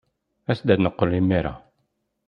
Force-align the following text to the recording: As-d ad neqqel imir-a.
As-d 0.51 0.67
ad 0.73 0.79
neqqel 0.81 1.11
imir-a. 1.19 1.53